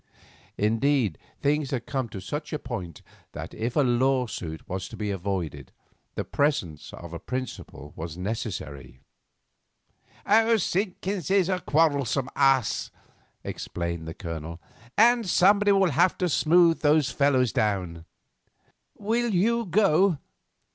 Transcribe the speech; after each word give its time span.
Indeed, 0.57 1.19
things 1.43 1.69
had 1.69 1.85
come 1.85 2.09
to 2.09 2.19
such 2.19 2.51
a 2.53 2.57
point 2.57 3.03
that 3.33 3.53
if 3.53 3.75
a 3.75 3.81
lawsuit 3.81 4.67
was 4.67 4.87
to 4.89 4.97
be 4.97 5.11
avoided 5.11 5.71
the 6.15 6.23
presence 6.25 6.91
of 6.91 7.13
a 7.13 7.19
principal 7.19 7.93
was 7.95 8.17
necessary. 8.17 9.01
"Simpkins 10.57 11.29
is 11.29 11.49
a 11.49 11.59
quarrelsome 11.59 12.29
ass," 12.35 12.89
explained 13.43 14.07
the 14.07 14.15
Colonel, 14.15 14.59
"and 14.97 15.29
somebody 15.29 15.71
will 15.71 15.91
have 15.91 16.17
to 16.17 16.27
smooth 16.29 16.79
those 16.81 17.11
fellows 17.11 17.53
down. 17.53 18.05
Will 18.95 19.29
you 19.31 19.67
go? 19.67 20.17